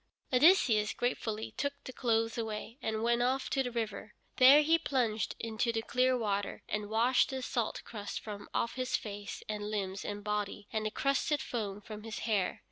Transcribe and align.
Odysseus 0.33 0.93
gratefully 0.95 1.53
took 1.57 1.73
the 1.83 1.93
clothes 1.93 2.35
away, 2.35 2.79
and 2.81 3.03
went 3.03 3.21
off 3.21 3.51
to 3.51 3.61
the 3.61 3.69
river. 3.69 4.15
There 4.37 4.63
he 4.63 4.79
plunged 4.79 5.35
into 5.37 5.71
the 5.71 5.83
clear 5.83 6.17
water, 6.17 6.63
and 6.67 6.89
washed 6.89 7.29
the 7.29 7.43
salt 7.43 7.83
crust 7.85 8.19
from 8.19 8.49
off 8.51 8.73
his 8.73 8.95
face 8.97 9.43
and 9.47 9.69
limbs 9.69 10.03
and 10.03 10.23
body, 10.23 10.67
and 10.73 10.87
the 10.87 10.89
crusted 10.89 11.39
foam 11.39 11.81
from 11.81 12.01
his 12.01 12.17
hair. 12.25 12.59